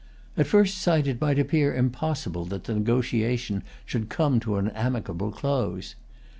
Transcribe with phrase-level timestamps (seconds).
[0.35, 5.29] At first sight it might appear impossible that the negotiation should come to an amicable
[5.29, 5.93] close.